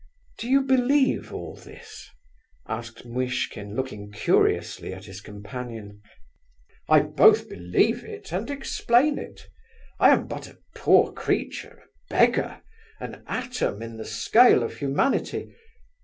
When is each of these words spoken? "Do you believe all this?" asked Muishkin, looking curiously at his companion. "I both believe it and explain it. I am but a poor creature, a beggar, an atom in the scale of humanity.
"Do 0.39 0.49
you 0.49 0.63
believe 0.63 1.31
all 1.31 1.55
this?" 1.55 2.09
asked 2.67 3.05
Muishkin, 3.05 3.75
looking 3.75 4.11
curiously 4.11 4.95
at 4.95 5.05
his 5.05 5.21
companion. 5.21 6.01
"I 6.89 7.01
both 7.01 7.47
believe 7.47 8.03
it 8.03 8.31
and 8.31 8.49
explain 8.49 9.19
it. 9.19 9.47
I 9.99 10.09
am 10.09 10.25
but 10.25 10.47
a 10.47 10.57
poor 10.75 11.13
creature, 11.13 11.83
a 11.83 12.09
beggar, 12.15 12.61
an 12.99 13.21
atom 13.27 13.83
in 13.83 13.97
the 13.97 14.05
scale 14.05 14.63
of 14.63 14.77
humanity. 14.77 15.53